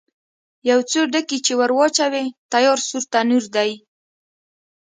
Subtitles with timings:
[0.69, 3.71] یو څو ډکي چې ور واچوې، تیار سور تنور دی.